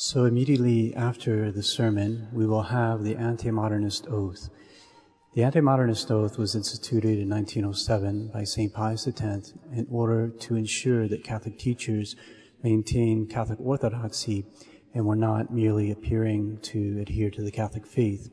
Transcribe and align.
So 0.00 0.26
immediately 0.26 0.94
after 0.94 1.50
the 1.50 1.64
sermon, 1.64 2.28
we 2.32 2.46
will 2.46 2.62
have 2.62 3.02
the 3.02 3.16
anti-modernist 3.16 4.06
oath. 4.06 4.48
The 5.34 5.42
anti-modernist 5.42 6.08
oath 6.12 6.38
was 6.38 6.54
instituted 6.54 7.18
in 7.18 7.28
1907 7.28 8.30
by 8.32 8.44
St. 8.44 8.72
Pius 8.72 9.08
X 9.08 9.54
in 9.72 9.88
order 9.90 10.28
to 10.28 10.54
ensure 10.54 11.08
that 11.08 11.24
Catholic 11.24 11.58
teachers 11.58 12.14
maintained 12.62 13.28
Catholic 13.28 13.58
orthodoxy 13.60 14.46
and 14.94 15.04
were 15.04 15.16
not 15.16 15.52
merely 15.52 15.90
appearing 15.90 16.60
to 16.62 17.00
adhere 17.00 17.30
to 17.30 17.42
the 17.42 17.50
Catholic 17.50 17.84
faith. 17.84 18.30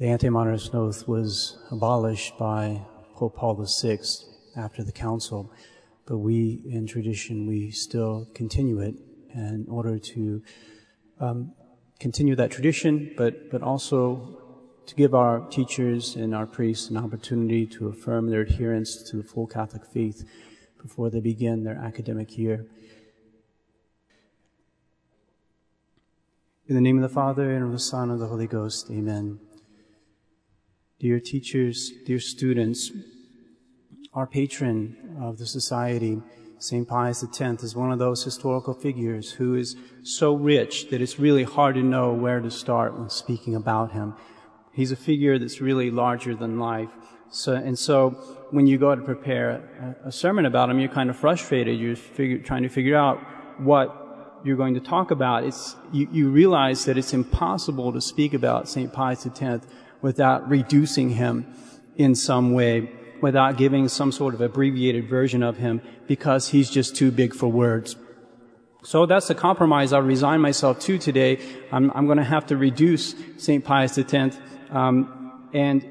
The 0.00 0.08
anti-modernist 0.08 0.74
oath 0.74 1.06
was 1.06 1.56
abolished 1.70 2.36
by 2.38 2.82
Pope 3.14 3.36
Paul 3.36 3.64
VI 3.64 3.98
after 4.56 4.82
the 4.82 4.90
council, 4.90 5.52
but 6.08 6.18
we 6.18 6.60
in 6.68 6.88
tradition, 6.88 7.46
we 7.46 7.70
still 7.70 8.26
continue 8.34 8.80
it 8.80 8.96
in 9.36 9.66
order 9.68 9.98
to 9.98 10.42
um, 11.20 11.52
continue 12.00 12.34
that 12.36 12.50
tradition, 12.50 13.12
but, 13.16 13.50
but 13.50 13.62
also 13.62 14.38
to 14.86 14.94
give 14.94 15.14
our 15.14 15.40
teachers 15.50 16.16
and 16.16 16.34
our 16.34 16.46
priests 16.46 16.88
an 16.90 16.96
opportunity 16.96 17.66
to 17.66 17.88
affirm 17.88 18.30
their 18.30 18.42
adherence 18.42 19.02
to 19.02 19.16
the 19.16 19.22
full 19.22 19.46
Catholic 19.46 19.84
faith 19.84 20.28
before 20.80 21.10
they 21.10 21.20
begin 21.20 21.64
their 21.64 21.76
academic 21.76 22.38
year. 22.38 22.66
In 26.68 26.74
the 26.74 26.80
name 26.80 26.96
of 26.96 27.02
the 27.02 27.14
Father, 27.14 27.54
and 27.54 27.64
of 27.64 27.72
the 27.72 27.78
Son, 27.78 28.04
and 28.04 28.12
of 28.12 28.18
the 28.18 28.26
Holy 28.26 28.46
Ghost, 28.46 28.90
amen. 28.90 29.38
Dear 30.98 31.20
teachers, 31.20 31.92
dear 32.06 32.18
students, 32.18 32.90
our 34.12 34.26
patron 34.26 35.16
of 35.20 35.38
the 35.38 35.46
society, 35.46 36.22
St. 36.58 36.88
Pius 36.88 37.22
X 37.22 37.62
is 37.62 37.76
one 37.76 37.92
of 37.92 37.98
those 37.98 38.24
historical 38.24 38.72
figures 38.72 39.32
who 39.32 39.54
is 39.54 39.76
so 40.02 40.34
rich 40.34 40.88
that 40.90 41.02
it's 41.02 41.18
really 41.18 41.44
hard 41.44 41.74
to 41.74 41.82
know 41.82 42.12
where 42.12 42.40
to 42.40 42.50
start 42.50 42.98
when 42.98 43.10
speaking 43.10 43.54
about 43.54 43.92
him. 43.92 44.14
He's 44.72 44.90
a 44.90 44.96
figure 44.96 45.38
that's 45.38 45.60
really 45.60 45.90
larger 45.90 46.34
than 46.34 46.58
life. 46.58 46.90
So, 47.30 47.54
and 47.54 47.78
so 47.78 48.10
when 48.50 48.66
you 48.66 48.78
go 48.78 48.94
to 48.94 49.02
prepare 49.02 49.96
a, 50.04 50.08
a 50.08 50.12
sermon 50.12 50.46
about 50.46 50.70
him, 50.70 50.78
you're 50.78 50.88
kind 50.88 51.10
of 51.10 51.16
frustrated. 51.16 51.78
You're 51.78 51.96
figure, 51.96 52.38
trying 52.38 52.62
to 52.62 52.68
figure 52.68 52.96
out 52.96 53.18
what 53.60 54.40
you're 54.44 54.56
going 54.56 54.74
to 54.74 54.80
talk 54.80 55.10
about. 55.10 55.44
It's, 55.44 55.76
you, 55.92 56.08
you 56.10 56.30
realize 56.30 56.84
that 56.86 56.96
it's 56.96 57.12
impossible 57.12 57.92
to 57.92 58.00
speak 58.00 58.32
about 58.32 58.68
St. 58.68 58.92
Pius 58.92 59.26
X 59.26 59.66
without 60.00 60.48
reducing 60.48 61.10
him 61.10 61.52
in 61.96 62.14
some 62.14 62.52
way 62.52 62.90
without 63.20 63.56
giving 63.56 63.88
some 63.88 64.12
sort 64.12 64.34
of 64.34 64.40
abbreviated 64.40 65.08
version 65.08 65.42
of 65.42 65.56
him 65.56 65.80
because 66.06 66.48
he's 66.48 66.70
just 66.70 66.96
too 66.96 67.10
big 67.10 67.34
for 67.34 67.48
words. 67.48 67.96
So 68.82 69.04
that's 69.04 69.26
the 69.26 69.34
compromise 69.34 69.92
I 69.92 69.98
resign 69.98 70.40
myself 70.40 70.78
to 70.80 70.98
today. 70.98 71.40
I'm, 71.72 71.90
I'm 71.90 72.06
going 72.06 72.18
to 72.18 72.24
have 72.24 72.46
to 72.46 72.56
reduce 72.56 73.14
St. 73.36 73.64
Pius 73.64 73.98
X 73.98 74.38
um, 74.70 75.48
and 75.52 75.84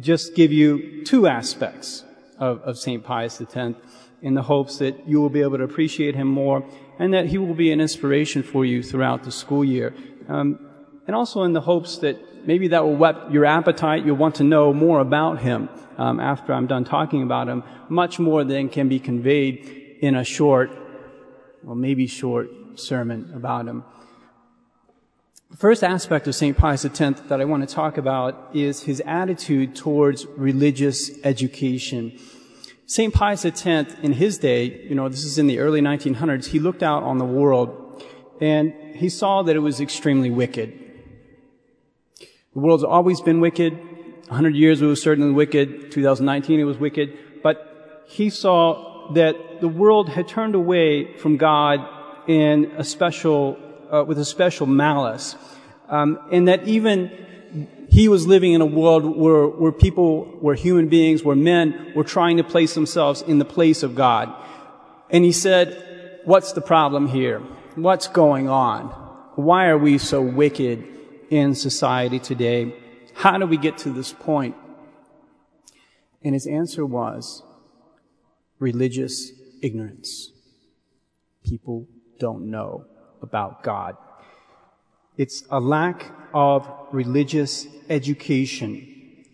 just 0.00 0.34
give 0.34 0.52
you 0.52 1.02
two 1.04 1.26
aspects 1.26 2.04
of, 2.38 2.60
of 2.60 2.78
St. 2.78 3.02
Pius 3.02 3.40
X 3.40 3.56
in 4.20 4.34
the 4.34 4.42
hopes 4.42 4.78
that 4.78 5.08
you 5.08 5.20
will 5.20 5.30
be 5.30 5.40
able 5.40 5.56
to 5.58 5.64
appreciate 5.64 6.14
him 6.14 6.26
more 6.26 6.62
and 6.98 7.14
that 7.14 7.26
he 7.26 7.38
will 7.38 7.54
be 7.54 7.72
an 7.72 7.80
inspiration 7.80 8.42
for 8.42 8.64
you 8.64 8.82
throughout 8.82 9.24
the 9.24 9.32
school 9.32 9.64
year. 9.64 9.94
Um, 10.28 10.58
and 11.06 11.14
also 11.14 11.42
in 11.44 11.52
the 11.52 11.60
hopes 11.60 11.98
that 11.98 12.18
maybe 12.46 12.68
that 12.68 12.84
will 12.84 12.96
whet 12.96 13.30
your 13.30 13.44
appetite. 13.44 14.06
You'll 14.06 14.16
want 14.16 14.36
to 14.36 14.44
know 14.44 14.72
more 14.72 15.00
about 15.00 15.40
him 15.40 15.68
um, 15.98 16.20
after 16.20 16.52
I'm 16.52 16.66
done 16.66 16.84
talking 16.84 17.22
about 17.22 17.48
him, 17.48 17.62
much 17.88 18.18
more 18.18 18.44
than 18.44 18.68
can 18.68 18.88
be 18.88 18.98
conveyed 18.98 19.98
in 20.00 20.14
a 20.14 20.24
short, 20.24 20.70
well, 21.62 21.74
maybe 21.74 22.06
short 22.06 22.48
sermon 22.76 23.32
about 23.34 23.66
him. 23.66 23.84
The 25.50 25.56
first 25.56 25.84
aspect 25.84 26.26
of 26.26 26.34
St. 26.34 26.56
Pius 26.56 26.84
X 26.84 26.98
that 26.98 27.40
I 27.40 27.44
want 27.44 27.66
to 27.66 27.72
talk 27.72 27.98
about 27.98 28.50
is 28.54 28.82
his 28.82 29.00
attitude 29.06 29.76
towards 29.76 30.26
religious 30.26 31.10
education. 31.24 32.18
St. 32.86 33.14
Pius 33.14 33.44
X, 33.44 33.64
in 33.64 34.12
his 34.12 34.38
day, 34.38 34.64
you 34.88 34.94
know, 34.94 35.08
this 35.08 35.24
is 35.24 35.38
in 35.38 35.46
the 35.46 35.58
early 35.60 35.80
1900s, 35.80 36.46
he 36.46 36.58
looked 36.58 36.82
out 36.82 37.02
on 37.02 37.18
the 37.18 37.24
world 37.24 38.04
and 38.40 38.72
he 38.96 39.08
saw 39.08 39.42
that 39.42 39.56
it 39.56 39.60
was 39.60 39.80
extremely 39.80 40.30
wicked. 40.30 40.85
The 42.56 42.62
world's 42.62 42.84
always 42.84 43.20
been 43.20 43.40
wicked. 43.40 43.74
100 43.74 44.56
years 44.56 44.80
it 44.80 44.86
was 44.86 45.02
certainly 45.02 45.30
wicked. 45.30 45.92
2019 45.92 46.58
it 46.58 46.64
was 46.64 46.78
wicked. 46.78 47.18
But 47.42 48.02
he 48.08 48.30
saw 48.30 49.12
that 49.12 49.60
the 49.60 49.68
world 49.68 50.08
had 50.08 50.26
turned 50.26 50.54
away 50.54 51.18
from 51.18 51.36
God 51.36 51.86
in 52.26 52.72
a 52.78 52.82
special, 52.82 53.58
uh, 53.92 54.04
with 54.04 54.18
a 54.18 54.24
special 54.24 54.66
malice. 54.66 55.36
Um, 55.90 56.18
and 56.32 56.48
that 56.48 56.66
even 56.66 57.68
he 57.90 58.08
was 58.08 58.26
living 58.26 58.54
in 58.54 58.62
a 58.62 58.66
world 58.66 59.04
where, 59.04 59.46
where 59.46 59.70
people, 59.70 60.24
where 60.40 60.54
human 60.54 60.88
beings, 60.88 61.22
where 61.22 61.36
men 61.36 61.92
were 61.94 62.04
trying 62.04 62.38
to 62.38 62.42
place 62.42 62.72
themselves 62.72 63.20
in 63.20 63.38
the 63.38 63.44
place 63.44 63.82
of 63.82 63.94
God. 63.94 64.34
And 65.10 65.26
he 65.26 65.32
said, 65.32 66.22
what's 66.24 66.52
the 66.52 66.62
problem 66.62 67.06
here? 67.06 67.40
What's 67.74 68.08
going 68.08 68.48
on? 68.48 68.86
Why 69.34 69.66
are 69.66 69.76
we 69.76 69.98
so 69.98 70.22
wicked 70.22 70.95
in 71.30 71.54
society 71.54 72.18
today? 72.18 72.74
How 73.14 73.38
do 73.38 73.46
we 73.46 73.56
get 73.56 73.78
to 73.78 73.90
this 73.90 74.12
point? 74.12 74.54
And 76.22 76.34
his 76.34 76.46
answer 76.46 76.84
was 76.84 77.42
religious 78.58 79.30
ignorance. 79.62 80.32
People 81.44 81.86
don't 82.18 82.50
know 82.50 82.84
about 83.22 83.62
God. 83.62 83.96
It's 85.16 85.44
a 85.50 85.60
lack 85.60 86.12
of 86.34 86.68
religious 86.92 87.66
education. 87.88 89.24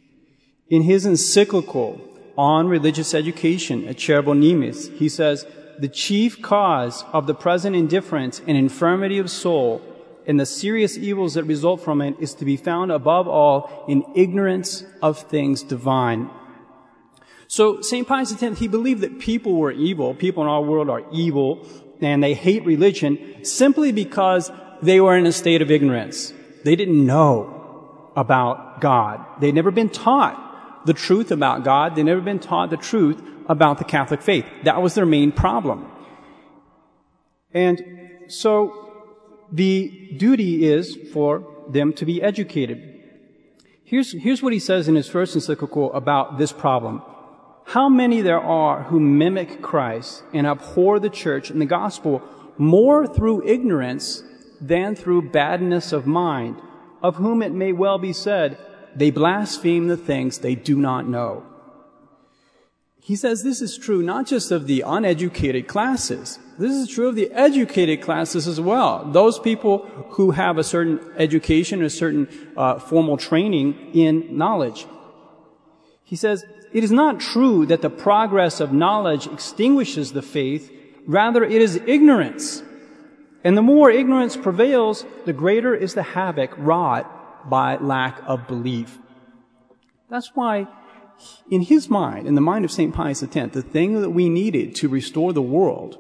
In 0.69 0.83
his 0.83 1.05
encyclical 1.05 2.01
on 2.37 2.69
religious 2.69 3.15
education 3.15 3.83
Acerbo 3.85 4.35
Nimis, 4.35 4.97
he 4.97 5.09
says, 5.09 5.47
the 5.79 5.89
chief 5.89 6.41
cause 6.41 7.05
of 7.13 7.27
the 7.27 7.35
present 7.35 7.75
indifference 7.75 8.41
and 8.47 8.57
infirmity 8.57 9.19
of 9.19 9.31
soul 9.31 9.83
and 10.27 10.39
the 10.39 10.47
serious 10.47 10.97
evils 10.97 11.35
that 11.35 11.45
result 11.45 11.81
from 11.81 12.01
it 12.01 12.17
is 12.21 12.35
to 12.35 12.45
be 12.45 12.57
found 12.57 12.93
above 12.93 13.27
all 13.27 13.85
in 13.89 14.05
ignorance 14.15 14.85
of 15.01 15.19
things 15.19 15.63
divine. 15.63 16.31
So 17.49 17.81
St. 17.83 18.07
Pius 18.07 18.43
X, 18.43 18.59
he 18.59 18.69
believed 18.69 19.03
that 19.03 19.19
people 19.19 19.57
were 19.57 19.73
evil, 19.73 20.15
people 20.15 20.43
in 20.43 20.49
our 20.49 20.63
world 20.63 20.89
are 20.89 21.05
evil, 21.13 21.67
and 22.01 22.23
they 22.23 22.35
hate 22.35 22.65
religion 22.65 23.45
simply 23.45 23.93
because 23.93 24.51
they 24.81 25.01
were 25.01 25.17
in 25.17 25.27
a 25.27 25.33
state 25.33 25.63
of 25.63 25.71
ignorance. 25.71 26.33
They 26.65 26.77
didn't 26.77 27.05
know 27.05 28.11
about 28.17 28.81
God. 28.81 29.25
They'd 29.41 29.55
never 29.55 29.71
been 29.71 29.91
taught 29.91 30.87
the 30.87 30.95
truth 30.95 31.31
about 31.31 31.65
God. 31.65 31.95
They'd 31.95 32.05
never 32.05 32.21
been 32.21 32.39
taught 32.39 32.71
the 32.71 32.77
truth 32.77 33.23
about 33.49 33.79
the 33.79 33.85
Catholic 33.85 34.23
faith. 34.23 34.47
That 34.65 34.83
was 34.83 34.95
their 34.95 35.07
main 35.07 35.33
problem. 35.33 35.91
And 37.53 37.83
so 38.29 38.82
the 39.53 40.17
duty 40.17 40.67
is 40.67 40.97
for 41.13 41.47
them 41.69 41.93
to 41.93 42.07
be 42.07 42.23
educated. 42.23 42.89
Here's, 43.85 44.13
here's 44.13 44.43
what 44.43 44.55
he 44.55 44.59
says 44.59 44.89
in 44.89 44.95
his 44.95 45.09
first 45.09 45.35
encyclical 45.35 45.93
about 45.93 46.39
this 46.39 46.53
problem. 46.53 47.03
How 47.67 47.89
many 47.89 48.23
there 48.23 48.41
are 48.41 48.85
who 48.85 48.99
mimic 48.99 49.61
Christ 49.61 50.25
and 50.33 50.47
abhor 50.47 50.99
the 50.99 51.11
church 51.11 51.51
and 51.51 51.61
the 51.61 51.67
gospel 51.67 52.23
more 52.57 53.07
through 53.07 53.47
ignorance 53.47 54.23
than 54.61 54.95
through 54.95 55.31
badness 55.31 55.93
of 55.93 56.07
mind, 56.07 56.57
of 57.03 57.17
whom 57.17 57.43
it 57.43 57.53
may 57.53 57.73
well 57.73 57.99
be 57.99 58.13
said, 58.13 58.59
they 58.95 59.11
blaspheme 59.11 59.89
the 59.89 59.97
things 59.97 60.39
they 60.39 60.55
do 60.55 60.77
not 60.77 61.07
know. 61.07 61.45
He 63.05 63.17
says 63.17 63.43
this 63.43 63.61
is 63.61 63.77
true 63.77 64.01
not 64.01 64.29
just 64.29 64.53
of 64.53 64.69
the 64.69 64.85
uneducated 64.87 65.67
classes. 65.67 66.39
This 66.57 66.71
is 66.71 66.89
true 66.89 67.09
of 67.09 67.17
the 67.17 67.33
educated 67.33 68.01
classes 68.01 68.47
as 68.47 68.61
well. 68.61 69.05
Those 69.11 69.41
people 69.41 69.79
who 70.11 70.31
have 70.31 70.57
a 70.57 70.63
certain 70.63 71.01
education, 71.17 71.83
a 71.83 71.91
certain 71.91 72.29
uh, 72.57 72.79
formal 72.79 73.17
training 73.17 73.91
in 73.93 74.39
knowledge. 74.39 74.87
He 76.05 76.15
says, 76.15 76.45
it 76.73 76.85
is 76.85 76.93
not 76.93 77.19
true 77.19 77.67
that 77.67 77.83
the 77.83 77.91
progress 77.91 78.61
of 78.61 78.73
knowledge 78.73 79.27
extinguishes 79.27 80.13
the 80.13 80.23
faith. 80.23 80.71
Rather, 81.05 81.43
it 81.43 81.61
is 81.61 81.81
ignorance. 81.85 82.63
And 83.43 83.57
the 83.57 83.63
more 83.63 83.91
ignorance 83.91 84.37
prevails, 84.37 85.05
the 85.27 85.33
greater 85.33 85.75
is 85.75 85.95
the 85.95 86.05
havoc 86.05 86.53
wrought 86.57 87.51
by 87.51 87.79
lack 87.79 88.23
of 88.27 88.47
belief. 88.47 88.97
That's 90.09 90.31
why 90.37 90.69
in 91.51 91.63
his 91.63 91.89
mind, 91.89 92.27
in 92.27 92.35
the 92.35 92.41
mind 92.41 92.65
of 92.65 92.71
St. 92.71 92.95
Pius 92.95 93.23
X, 93.23 93.55
the 93.55 93.63
thing 93.63 94.01
that 94.01 94.11
we 94.11 94.29
needed 94.29 94.75
to 94.77 94.89
restore 94.89 95.33
the 95.33 95.43
world 95.43 95.99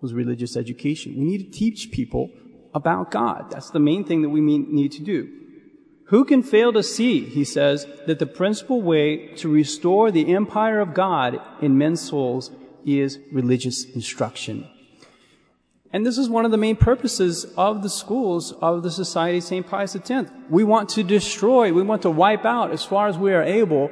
was 0.00 0.12
religious 0.12 0.56
education. 0.56 1.14
We 1.16 1.24
need 1.24 1.52
to 1.52 1.58
teach 1.58 1.90
people 1.92 2.30
about 2.74 3.10
God. 3.10 3.50
That's 3.50 3.70
the 3.70 3.80
main 3.80 4.04
thing 4.04 4.22
that 4.22 4.30
we 4.30 4.40
need 4.40 4.92
to 4.92 5.02
do. 5.02 5.28
Who 6.06 6.24
can 6.24 6.42
fail 6.42 6.72
to 6.72 6.82
see, 6.82 7.24
he 7.24 7.44
says, 7.44 7.86
that 8.06 8.18
the 8.18 8.26
principal 8.26 8.82
way 8.82 9.28
to 9.36 9.48
restore 9.48 10.10
the 10.10 10.34
empire 10.34 10.80
of 10.80 10.92
God 10.92 11.40
in 11.62 11.78
men's 11.78 12.02
souls 12.02 12.50
is 12.84 13.18
religious 13.30 13.84
instruction. 13.84 14.68
And 15.92 16.06
this 16.06 16.18
is 16.18 16.28
one 16.28 16.44
of 16.44 16.50
the 16.50 16.56
main 16.56 16.76
purposes 16.76 17.44
of 17.56 17.82
the 17.82 17.90
schools 17.90 18.52
of 18.52 18.82
the 18.82 18.90
Society 18.90 19.38
of 19.38 19.44
St. 19.44 19.66
Pius 19.66 19.94
X. 19.94 20.30
We 20.48 20.64
want 20.64 20.88
to 20.90 21.02
destroy, 21.02 21.72
we 21.72 21.82
want 21.82 22.02
to 22.02 22.10
wipe 22.10 22.44
out, 22.44 22.72
as 22.72 22.84
far 22.84 23.08
as 23.08 23.18
we 23.18 23.32
are 23.34 23.42
able, 23.42 23.90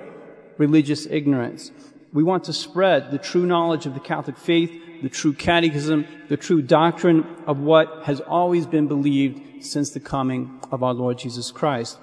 religious 0.61 1.07
ignorance. 1.07 1.73
We 2.13 2.23
want 2.23 2.45
to 2.45 2.53
spread 2.53 3.11
the 3.11 3.19
true 3.19 3.47
knowledge 3.47 3.87
of 3.87 3.95
the 3.95 4.01
Catholic 4.01 4.37
faith, 4.37 4.71
the 5.03 5.09
true 5.09 5.33
catechism, 5.33 6.07
the 6.29 6.37
true 6.37 6.61
doctrine 6.61 7.25
of 7.47 7.61
what 7.61 8.05
has 8.05 8.21
always 8.21 8.67
been 8.67 8.87
believed 8.87 9.65
since 9.65 9.91
the 9.91 10.01
coming 10.01 10.61
of 10.71 10.83
our 10.83 10.93
Lord 10.93 11.19
Jesus 11.19 11.51
Christ. 11.51 11.99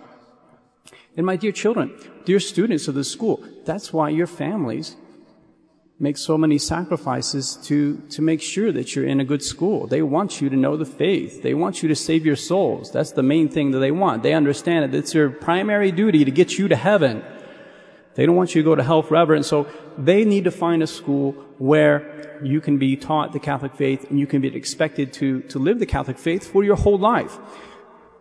And 1.16 1.26
my 1.26 1.36
dear 1.36 1.52
children, 1.52 1.94
dear 2.26 2.40
students 2.40 2.88
of 2.88 2.96
the 2.96 3.04
school, 3.04 3.44
that's 3.64 3.94
why 3.94 4.10
your 4.10 4.28
families 4.28 4.96
make 6.00 6.18
so 6.18 6.38
many 6.38 6.58
sacrifices 6.58 7.58
to, 7.64 7.98
to 8.10 8.22
make 8.22 8.42
sure 8.42 8.72
that 8.72 8.96
you're 8.96 9.08
in 9.08 9.20
a 9.20 9.26
good 9.26 9.44
school. 9.44 9.88
They 9.88 10.02
want 10.02 10.42
you 10.42 10.50
to 10.50 10.56
know 10.56 10.78
the 10.78 10.86
faith. 10.86 11.44
They 11.44 11.54
want 11.54 11.82
you 11.82 11.90
to 11.90 11.96
save 11.96 12.26
your 12.26 12.36
souls. 12.36 12.92
That's 12.92 13.12
the 13.12 13.24
main 13.24 13.50
thing 13.50 13.72
that 13.72 13.80
they 13.80 13.92
want. 13.92 14.24
They 14.24 14.34
understand 14.34 14.80
that 14.84 14.98
it's 14.98 15.14
their 15.14 15.30
primary 15.30 15.92
duty 15.92 16.24
to 16.26 16.32
get 16.32 16.58
you 16.58 16.68
to 16.68 16.76
heaven. 16.76 17.24
They 18.18 18.26
don't 18.26 18.36
want 18.36 18.56
you 18.56 18.64
to 18.64 18.66
go 18.66 18.74
to 18.74 18.82
hell 18.82 19.04
forever. 19.04 19.36
And 19.36 19.46
so 19.46 19.68
they 19.96 20.26
need 20.26 20.46
to 20.46 20.52
find 20.52 20.82
a 20.82 20.88
school 20.88 21.34
where 21.60 22.40
you 22.44 22.60
can 22.62 22.80
be 22.80 22.98
taught 22.98 23.32
the 23.32 23.40
Catholic 23.40 23.76
faith 23.76 24.10
and 24.10 24.20
you 24.20 24.26
can 24.26 24.42
be 24.42 24.48
expected 24.56 25.14
to, 25.14 25.42
to 25.44 25.60
live 25.60 25.78
the 25.78 25.86
Catholic 25.86 26.18
faith 26.18 26.52
for 26.52 26.64
your 26.64 26.76
whole 26.78 26.98
life. 26.98 27.38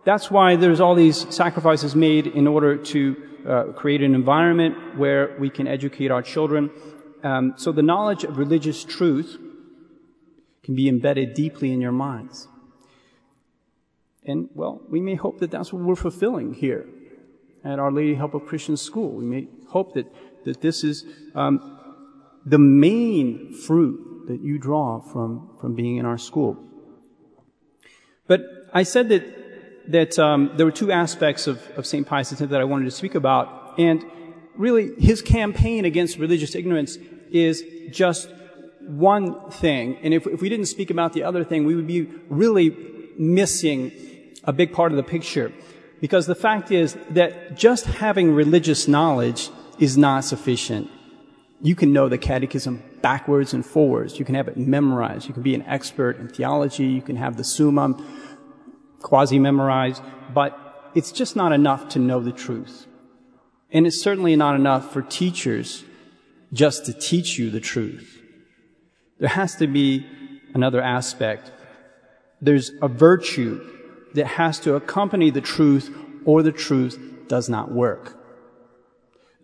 That's 0.04 0.30
why 0.30 0.56
there's 0.56 0.80
all 0.80 0.94
these 0.94 1.34
sacrifices 1.34 1.96
made 1.96 2.26
in 2.26 2.46
order 2.46 2.76
to 2.76 3.16
uh, 3.48 3.62
create 3.72 4.02
an 4.02 4.14
environment 4.14 4.98
where 4.98 5.34
we 5.38 5.48
can 5.48 5.66
educate 5.66 6.10
our 6.10 6.22
children. 6.22 6.70
Um, 7.24 7.54
so 7.56 7.72
the 7.72 7.82
knowledge 7.82 8.22
of 8.22 8.36
religious 8.36 8.84
truth 8.84 9.38
can 10.62 10.74
be 10.74 10.90
embedded 10.90 11.32
deeply 11.32 11.72
in 11.72 11.80
your 11.80 11.92
minds. 11.92 12.48
And, 14.26 14.50
well, 14.52 14.82
we 14.90 15.00
may 15.00 15.14
hope 15.14 15.38
that 15.38 15.50
that's 15.50 15.72
what 15.72 15.82
we're 15.82 15.96
fulfilling 15.96 16.52
here 16.52 16.86
at 17.66 17.78
Our 17.78 17.90
Lady 17.90 18.14
Help 18.14 18.34
of 18.34 18.46
Christian 18.46 18.76
School. 18.76 19.10
We 19.10 19.24
may 19.24 19.48
hope 19.68 19.94
that, 19.94 20.06
that 20.44 20.60
this 20.60 20.84
is 20.84 21.04
um, 21.34 21.78
the 22.44 22.58
main 22.58 23.52
fruit 23.52 24.26
that 24.28 24.40
you 24.40 24.58
draw 24.58 25.00
from, 25.00 25.56
from 25.60 25.74
being 25.74 25.96
in 25.96 26.06
our 26.06 26.18
school. 26.18 26.56
But 28.26 28.40
I 28.72 28.82
said 28.82 29.08
that 29.10 29.36
that 29.88 30.18
um, 30.18 30.52
there 30.56 30.66
were 30.66 30.72
two 30.72 30.90
aspects 30.90 31.46
of, 31.46 31.62
of 31.76 31.86
St. 31.86 32.06
Pius 32.06 32.32
X 32.32 32.40
that 32.40 32.60
I 32.60 32.64
wanted 32.64 32.86
to 32.86 32.90
speak 32.90 33.14
about. 33.14 33.78
And 33.78 34.04
really, 34.56 34.92
his 34.98 35.22
campaign 35.22 35.84
against 35.84 36.18
religious 36.18 36.54
ignorance 36.54 36.98
is 37.30 37.62
just 37.90 38.28
one 38.80 39.50
thing. 39.50 39.98
And 40.02 40.14
if, 40.14 40.26
if 40.26 40.40
we 40.40 40.48
didn't 40.48 40.66
speak 40.66 40.90
about 40.90 41.12
the 41.12 41.22
other 41.22 41.44
thing, 41.44 41.64
we 41.64 41.74
would 41.74 41.86
be 41.86 42.02
really 42.28 42.76
missing 43.18 43.92
a 44.44 44.52
big 44.52 44.72
part 44.72 44.92
of 44.92 44.96
the 44.96 45.02
picture. 45.02 45.52
Because 46.00 46.26
the 46.26 46.34
fact 46.34 46.70
is 46.70 46.96
that 47.10 47.56
just 47.56 47.86
having 47.86 48.32
religious 48.32 48.86
knowledge 48.86 49.50
is 49.78 49.96
not 49.96 50.24
sufficient. 50.24 50.90
You 51.62 51.74
can 51.74 51.92
know 51.92 52.08
the 52.08 52.18
catechism 52.18 52.82
backwards 53.00 53.54
and 53.54 53.64
forwards. 53.64 54.18
You 54.18 54.24
can 54.24 54.34
have 54.34 54.48
it 54.48 54.56
memorized. 54.56 55.26
You 55.26 55.34
can 55.34 55.42
be 55.42 55.54
an 55.54 55.62
expert 55.62 56.18
in 56.18 56.28
theology. 56.28 56.84
You 56.84 57.02
can 57.02 57.16
have 57.16 57.36
the 57.36 57.44
summum 57.44 58.04
quasi 59.00 59.38
memorized, 59.38 60.02
but 60.34 60.90
it's 60.94 61.12
just 61.12 61.36
not 61.36 61.52
enough 61.52 61.88
to 61.90 61.98
know 61.98 62.20
the 62.20 62.32
truth. 62.32 62.86
And 63.70 63.86
it's 63.86 64.00
certainly 64.00 64.36
not 64.36 64.54
enough 64.54 64.92
for 64.92 65.02
teachers 65.02 65.84
just 66.52 66.86
to 66.86 66.92
teach 66.92 67.38
you 67.38 67.50
the 67.50 67.60
truth. 67.60 68.22
There 69.18 69.28
has 69.28 69.56
to 69.56 69.66
be 69.66 70.06
another 70.54 70.80
aspect. 70.80 71.52
There's 72.40 72.70
a 72.82 72.88
virtue 72.88 73.75
that 74.16 74.26
has 74.26 74.58
to 74.60 74.74
accompany 74.74 75.30
the 75.30 75.40
truth 75.40 75.94
or 76.24 76.42
the 76.42 76.52
truth 76.52 76.98
does 77.28 77.48
not 77.48 77.72
work. 77.72 78.18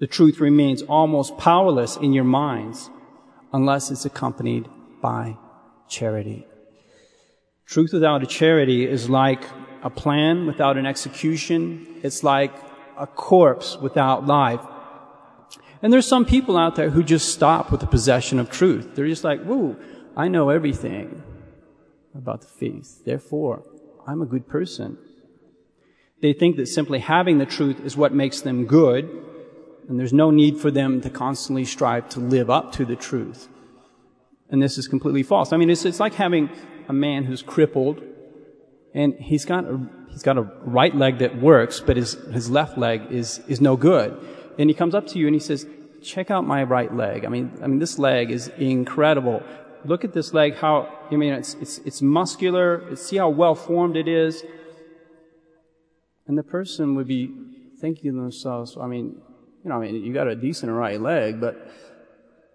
The 0.00 0.06
truth 0.06 0.40
remains 0.40 0.82
almost 0.82 1.38
powerless 1.38 1.96
in 1.96 2.12
your 2.12 2.24
minds 2.24 2.90
unless 3.52 3.90
it's 3.90 4.04
accompanied 4.04 4.68
by 5.00 5.36
charity. 5.88 6.46
Truth 7.66 7.92
without 7.92 8.22
a 8.22 8.26
charity 8.26 8.84
is 8.86 9.08
like 9.08 9.44
a 9.82 9.90
plan 9.90 10.46
without 10.46 10.76
an 10.76 10.86
execution. 10.86 11.86
It's 12.02 12.24
like 12.24 12.52
a 12.98 13.06
corpse 13.06 13.76
without 13.76 14.26
life. 14.26 14.60
And 15.82 15.92
there's 15.92 16.06
some 16.06 16.24
people 16.24 16.56
out 16.56 16.76
there 16.76 16.90
who 16.90 17.02
just 17.02 17.32
stop 17.32 17.70
with 17.70 17.80
the 17.80 17.86
possession 17.86 18.38
of 18.38 18.50
truth. 18.50 18.94
They're 18.94 19.08
just 19.08 19.24
like, 19.24 19.42
whoa, 19.42 19.76
I 20.16 20.28
know 20.28 20.50
everything 20.50 21.22
about 22.14 22.40
the 22.40 22.46
faith. 22.46 23.04
Therefore, 23.04 23.64
I'm 24.06 24.22
a 24.22 24.26
good 24.26 24.48
person. 24.48 24.98
They 26.20 26.32
think 26.32 26.56
that 26.56 26.66
simply 26.66 27.00
having 27.00 27.38
the 27.38 27.46
truth 27.46 27.80
is 27.84 27.96
what 27.96 28.12
makes 28.12 28.40
them 28.40 28.66
good, 28.66 29.10
and 29.88 29.98
there's 29.98 30.12
no 30.12 30.30
need 30.30 30.58
for 30.58 30.70
them 30.70 31.00
to 31.00 31.10
constantly 31.10 31.64
strive 31.64 32.08
to 32.10 32.20
live 32.20 32.48
up 32.48 32.72
to 32.72 32.84
the 32.84 32.96
truth. 32.96 33.48
And 34.48 34.62
this 34.62 34.78
is 34.78 34.86
completely 34.86 35.22
false. 35.22 35.52
I 35.52 35.56
mean, 35.56 35.70
it's, 35.70 35.84
it's 35.84 35.98
like 35.98 36.14
having 36.14 36.50
a 36.88 36.92
man 36.92 37.24
who's 37.24 37.42
crippled, 37.42 38.02
and 38.94 39.14
he's 39.14 39.44
got 39.44 39.64
a, 39.64 39.80
he's 40.10 40.22
got 40.22 40.38
a 40.38 40.42
right 40.62 40.94
leg 40.94 41.18
that 41.18 41.40
works, 41.40 41.80
but 41.80 41.96
his, 41.96 42.14
his 42.32 42.50
left 42.50 42.78
leg 42.78 43.10
is, 43.10 43.40
is 43.48 43.60
no 43.60 43.76
good. 43.76 44.16
And 44.58 44.68
he 44.68 44.74
comes 44.74 44.94
up 44.94 45.06
to 45.08 45.18
you 45.18 45.26
and 45.26 45.34
he 45.34 45.40
says, 45.40 45.66
check 46.02 46.30
out 46.30 46.46
my 46.46 46.62
right 46.62 46.94
leg. 46.94 47.24
I 47.24 47.28
mean, 47.28 47.52
I 47.62 47.66
mean, 47.66 47.78
this 47.78 47.98
leg 47.98 48.30
is 48.30 48.48
incredible. 48.58 49.42
Look 49.84 50.04
at 50.04 50.12
this 50.12 50.34
leg, 50.34 50.56
how, 50.56 50.92
I 51.12 51.16
mean, 51.16 51.32
it's, 51.34 51.54
it's, 51.54 51.78
it's 51.78 52.02
muscular. 52.02 52.96
See 52.96 53.16
how 53.16 53.28
well 53.28 53.54
formed 53.54 53.96
it 53.96 54.08
is. 54.08 54.44
And 56.26 56.38
the 56.38 56.42
person 56.42 56.94
would 56.94 57.08
be 57.08 57.30
thinking 57.80 58.12
to 58.12 58.16
themselves, 58.20 58.76
I 58.80 58.86
mean, 58.86 59.20
you 59.64 59.70
know, 59.70 59.76
I 59.76 59.80
mean, 59.80 60.04
you 60.04 60.12
got 60.12 60.28
a 60.28 60.34
decent 60.34 60.72
right 60.72 61.00
leg, 61.00 61.40
but, 61.40 61.68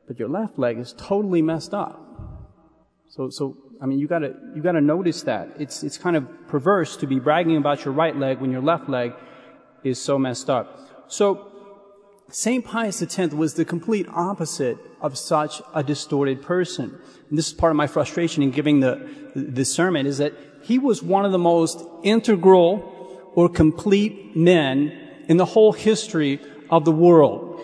but 0.07 0.17
your 0.19 0.29
left 0.29 0.57
leg 0.57 0.77
is 0.77 0.93
totally 0.97 1.41
messed 1.41 1.73
up. 1.73 2.01
So, 3.09 3.29
so 3.29 3.57
I 3.81 3.85
mean, 3.85 3.99
you 3.99 4.07
gotta, 4.07 4.33
you 4.55 4.61
gotta 4.61 4.81
notice 4.81 5.23
that. 5.23 5.49
It's, 5.59 5.83
it's 5.83 5.97
kind 5.97 6.15
of 6.15 6.27
perverse 6.47 6.97
to 6.97 7.07
be 7.07 7.19
bragging 7.19 7.57
about 7.57 7.85
your 7.85 7.93
right 7.93 8.15
leg 8.15 8.39
when 8.39 8.51
your 8.51 8.61
left 8.61 8.89
leg 8.89 9.13
is 9.83 10.01
so 10.01 10.17
messed 10.17 10.49
up. 10.49 11.05
So, 11.07 11.51
St. 12.29 12.65
Pius 12.65 13.01
X 13.01 13.33
was 13.33 13.53
the 13.53 13.63
complete 13.63 14.05
opposite 14.09 14.77
of 14.99 15.17
such 15.17 15.61
a 15.73 15.81
distorted 15.81 16.41
person. 16.41 16.99
And 17.29 17.37
this 17.37 17.47
is 17.47 17.53
part 17.53 17.71
of 17.71 17.77
my 17.77 17.87
frustration 17.87 18.43
in 18.43 18.51
giving 18.51 18.81
the, 18.81 19.09
the 19.33 19.63
sermon 19.63 20.05
is 20.05 20.17
that 20.17 20.33
he 20.61 20.77
was 20.77 21.01
one 21.01 21.23
of 21.23 21.31
the 21.31 21.37
most 21.37 21.85
integral 22.03 23.31
or 23.33 23.47
complete 23.47 24.35
men 24.35 24.91
in 25.29 25.37
the 25.37 25.45
whole 25.45 25.71
history 25.71 26.41
of 26.69 26.83
the 26.83 26.91
world. 26.91 27.61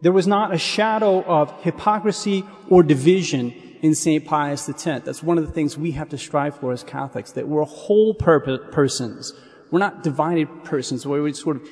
There 0.00 0.12
was 0.12 0.26
not 0.26 0.52
a 0.52 0.58
shadow 0.58 1.22
of 1.22 1.62
hypocrisy 1.62 2.44
or 2.68 2.82
division 2.82 3.54
in 3.82 3.94
St. 3.94 4.24
Pius 4.24 4.68
X. 4.68 4.84
That's 5.04 5.22
one 5.22 5.38
of 5.38 5.46
the 5.46 5.52
things 5.52 5.78
we 5.78 5.92
have 5.92 6.08
to 6.08 6.18
strive 6.18 6.56
for 6.56 6.72
as 6.72 6.82
Catholics, 6.82 7.32
that 7.32 7.46
we're 7.46 7.62
whole 7.62 8.14
persons. 8.14 9.32
We're 9.70 9.78
not 9.78 10.02
divided 10.02 10.64
persons 10.64 11.06
where 11.06 11.22
we 11.22 11.32
sort 11.32 11.56
of 11.56 11.68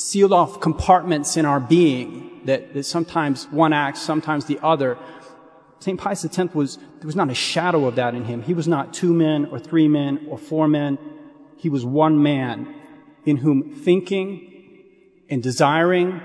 sealed 0.00 0.32
off 0.32 0.60
compartments 0.60 1.36
in 1.36 1.44
our 1.44 1.60
being 1.60 2.40
that, 2.46 2.72
that 2.72 2.84
sometimes 2.84 3.44
one 3.50 3.72
acts, 3.72 4.00
sometimes 4.00 4.46
the 4.46 4.58
other. 4.62 4.96
St. 5.80 6.00
Pius 6.00 6.24
X 6.24 6.54
was, 6.54 6.76
there 6.76 7.06
was 7.06 7.16
not 7.16 7.30
a 7.30 7.34
shadow 7.34 7.86
of 7.86 7.96
that 7.96 8.14
in 8.14 8.24
him. 8.24 8.42
He 8.42 8.54
was 8.54 8.66
not 8.66 8.94
two 8.94 9.12
men 9.12 9.46
or 9.46 9.58
three 9.58 9.88
men 9.88 10.26
or 10.28 10.38
four 10.38 10.68
men. 10.68 10.98
He 11.56 11.68
was 11.68 11.84
one 11.84 12.22
man 12.22 12.74
in 13.26 13.36
whom 13.36 13.74
thinking 13.74 14.46
and 15.28 15.42
desiring 15.42 16.20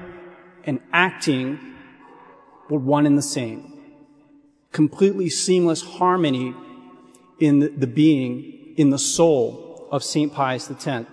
and 0.64 0.80
acting 0.94 1.60
were 2.70 2.80
one 2.80 3.06
and 3.06 3.18
the 3.18 3.22
same 3.22 3.74
completely 4.72 5.30
seamless 5.30 5.82
harmony 5.82 6.54
in 7.40 7.80
the 7.80 7.88
being, 7.88 8.74
in 8.76 8.90
the 8.90 9.00
soul 9.00 9.88
of 9.90 10.04
St. 10.04 10.34
Pius 10.34 10.70
X. 10.70 11.08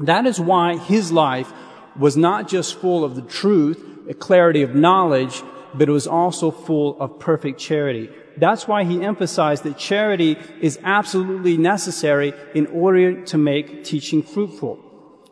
That 0.00 0.26
is 0.26 0.40
why 0.40 0.76
his 0.76 1.12
life 1.12 1.52
was 1.98 2.16
not 2.16 2.48
just 2.48 2.76
full 2.76 3.04
of 3.04 3.16
the 3.16 3.22
truth, 3.22 3.84
a 4.08 4.14
clarity 4.14 4.62
of 4.62 4.74
knowledge, 4.74 5.42
but 5.74 5.88
it 5.88 5.92
was 5.92 6.06
also 6.06 6.50
full 6.50 7.00
of 7.00 7.18
perfect 7.18 7.60
charity. 7.60 8.10
That's 8.36 8.66
why 8.66 8.84
he 8.84 9.02
emphasized 9.02 9.64
that 9.64 9.78
charity 9.78 10.36
is 10.60 10.78
absolutely 10.82 11.56
necessary 11.56 12.32
in 12.54 12.66
order 12.68 13.22
to 13.26 13.38
make 13.38 13.84
teaching 13.84 14.22
fruitful. 14.22 14.78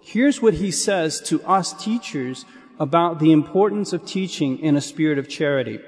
Here's 0.02 0.40
what 0.40 0.54
he 0.54 0.70
says 0.70 1.20
to 1.22 1.42
us 1.44 1.72
teachers 1.72 2.44
about 2.78 3.18
the 3.18 3.32
importance 3.32 3.92
of 3.92 4.06
teaching 4.06 4.58
in 4.58 4.76
a 4.76 4.80
spirit 4.80 5.18
of 5.18 5.28
charity. 5.28 5.80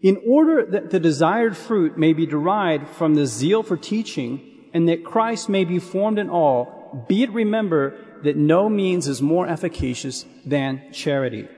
In 0.00 0.20
order 0.26 0.64
that 0.64 0.90
the 0.90 1.00
desired 1.00 1.56
fruit 1.56 1.98
may 1.98 2.12
be 2.12 2.26
derived 2.26 2.88
from 2.88 3.14
the 3.14 3.26
zeal 3.26 3.62
for 3.62 3.76
teaching 3.76 4.68
and 4.72 4.88
that 4.88 5.04
Christ 5.04 5.48
may 5.48 5.64
be 5.64 5.78
formed 5.78 6.18
in 6.18 6.30
all, 6.30 7.04
be 7.08 7.22
it 7.22 7.30
remembered 7.30 8.04
that 8.22 8.36
no 8.36 8.68
means 8.68 9.08
is 9.08 9.22
more 9.22 9.46
efficacious 9.46 10.24
than 10.44 10.92
charity. 10.92 11.48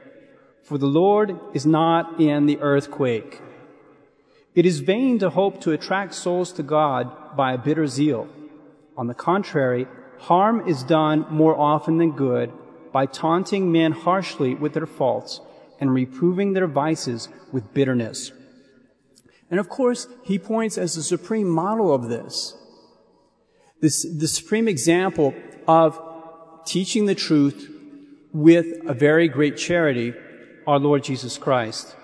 For 0.62 0.78
the 0.78 0.86
Lord 0.86 1.38
is 1.54 1.66
not 1.66 2.20
in 2.20 2.46
the 2.46 2.58
earthquake, 2.60 3.40
It 4.54 4.66
is 4.66 4.80
vain 4.80 5.18
to 5.20 5.30
hope 5.30 5.60
to 5.62 5.72
attract 5.72 6.14
souls 6.14 6.52
to 6.52 6.62
God 6.62 7.36
by 7.36 7.54
a 7.54 7.58
bitter 7.58 7.86
zeal. 7.86 8.28
On 8.96 9.06
the 9.06 9.14
contrary, 9.14 9.86
harm 10.18 10.68
is 10.68 10.82
done 10.82 11.24
more 11.30 11.58
often 11.58 11.96
than 11.96 12.12
good 12.12 12.52
by 12.92 13.06
taunting 13.06 13.72
men 13.72 13.92
harshly 13.92 14.54
with 14.54 14.74
their 14.74 14.86
faults 14.86 15.40
and 15.80 15.94
reproving 15.94 16.52
their 16.52 16.66
vices 16.66 17.28
with 17.50 17.72
bitterness. 17.72 18.30
And 19.50 19.58
of 19.58 19.70
course, 19.70 20.06
he 20.22 20.38
points 20.38 20.76
as 20.76 20.94
the 20.94 21.02
supreme 21.02 21.48
model 21.48 21.92
of 21.92 22.08
this, 22.08 22.54
this, 23.80 24.06
the 24.18 24.28
supreme 24.28 24.68
example 24.68 25.34
of 25.66 25.98
teaching 26.64 27.06
the 27.06 27.14
truth 27.14 27.70
with 28.32 28.66
a 28.86 28.94
very 28.94 29.28
great 29.28 29.56
charity, 29.56 30.14
our 30.66 30.78
Lord 30.78 31.04
Jesus 31.04 31.38
Christ. 31.38 31.94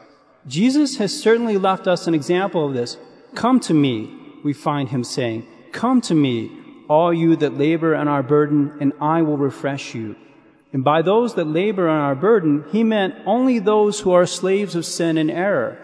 Jesus 0.46 0.96
has 0.98 1.18
certainly 1.18 1.58
left 1.58 1.86
us 1.86 2.06
an 2.06 2.14
example 2.14 2.66
of 2.66 2.74
this. 2.74 2.96
Come 3.34 3.60
to 3.60 3.74
me, 3.74 4.14
we 4.44 4.52
find 4.52 4.88
him 4.88 5.04
saying. 5.04 5.46
Come 5.72 6.00
to 6.02 6.14
me, 6.14 6.50
all 6.88 7.12
you 7.12 7.36
that 7.36 7.58
labor 7.58 7.92
and 7.94 8.08
are 8.08 8.22
burdened, 8.22 8.80
and 8.80 8.92
I 9.00 9.22
will 9.22 9.36
refresh 9.36 9.94
you. 9.94 10.16
And 10.72 10.84
by 10.84 11.02
those 11.02 11.34
that 11.34 11.46
labor 11.46 11.88
and 11.88 12.00
are 12.00 12.14
burdened, 12.14 12.64
he 12.72 12.82
meant 12.82 13.14
only 13.26 13.58
those 13.58 14.00
who 14.00 14.12
are 14.12 14.26
slaves 14.26 14.74
of 14.74 14.84
sin 14.84 15.16
and 15.16 15.30
error. 15.30 15.78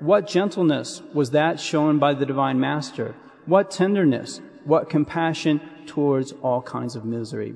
What 0.00 0.26
gentleness 0.26 1.02
was 1.14 1.30
that 1.30 1.60
shown 1.60 1.98
by 1.98 2.14
the 2.14 2.26
divine 2.26 2.58
master? 2.58 3.14
What 3.46 3.70
tenderness? 3.70 4.40
What 4.64 4.90
compassion 4.90 5.60
towards 5.86 6.32
all 6.42 6.62
kinds 6.62 6.96
of 6.96 7.04
misery? 7.04 7.54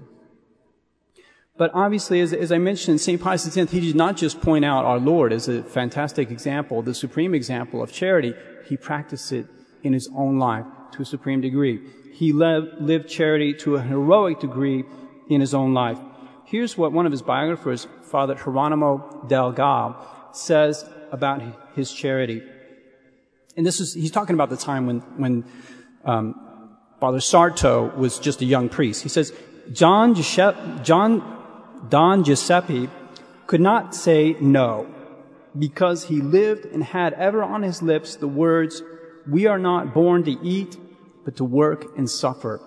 But 1.59 1.71
obviously, 1.73 2.21
as, 2.21 2.33
as 2.33 2.53
I 2.53 2.59
mentioned, 2.59 3.01
St. 3.01 3.21
Pius 3.21 3.57
X, 3.57 3.71
he 3.71 3.81
did 3.81 3.97
not 3.97 4.17
just 4.17 4.41
point 4.41 4.65
out 4.65 4.85
our 4.85 4.99
Lord 4.99 5.33
as 5.33 5.49
a 5.49 5.63
fantastic 5.63 6.31
example, 6.31 6.83
the 6.83 6.95
supreme 6.95 7.35
example 7.35 7.83
of 7.83 7.91
charity. 7.91 8.35
He 8.67 8.77
practiced 8.77 9.33
it 9.33 9.47
in 9.83 9.93
his 9.93 10.09
own 10.15 10.39
life 10.39 10.67
to 10.93 11.03
a 11.03 11.05
supreme 11.05 11.41
degree. 11.41 11.81
He 12.13 12.33
lived, 12.33 12.81
lived 12.81 13.09
charity 13.09 13.55
to 13.55 13.77
a 13.77 13.83
heroic 13.83 14.41
degree 14.41 14.85
in 15.29 15.41
his 15.41 15.55
own 15.55 15.73
life. 15.73 15.99
Here's 16.45 16.77
what 16.77 16.93
one 16.93 17.07
of 17.07 17.13
his 17.13 17.23
biographers, 17.23 17.87
Father 18.05 18.35
Geronimo 18.35 19.25
del 19.27 19.53
Gal, 19.53 20.31
says 20.33 20.89
about 21.11 21.43
his 21.75 21.93
charity. 21.93 22.43
And 23.57 23.65
this 23.65 23.81
is, 23.81 23.95
he's 23.95 24.11
talking 24.11 24.35
about 24.35 24.51
the 24.51 24.57
time 24.57 24.87
when, 24.87 25.01
when 25.17 25.45
um, 26.05 26.77
Father 27.01 27.21
Sarto 27.21 27.97
was 27.97 28.19
just 28.19 28.43
a 28.43 28.45
young 28.45 28.69
priest. 28.69 29.03
He 29.03 29.09
says, 29.09 29.33
John, 29.73 30.15
Giuseppe, 30.15 30.83
John 30.83 31.36
Don 31.89 32.25
Giuseppe 32.25 32.89
could 33.47 33.61
not 33.61 33.95
say 33.95 34.37
no 34.41 34.87
because 35.59 36.05
he 36.05 36.21
lived 36.21 36.65
and 36.65 36.83
had 36.83 37.13
ever 37.15 37.43
on 37.43 37.63
his 37.63 37.83
lips 37.83 38.17
the 38.17 38.29
words, 38.29 38.83
we 39.29 39.47
are 39.47 39.59
not 39.59 39.95
born 39.95 40.25
to 40.25 40.33
eat, 40.43 40.77
but 41.25 41.37
to 41.37 41.45
work 41.45 41.97
and 41.97 42.11
suffer. 42.11 42.61